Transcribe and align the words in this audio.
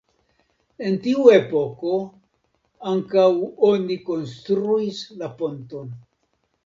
En 0.87 0.95
tiu 1.01 1.25
epoko 1.33 1.91
ankaŭ 2.93 3.27
oni 3.71 3.99
konstruis 4.09 5.05
la 5.21 5.31
ponton. 5.43 5.93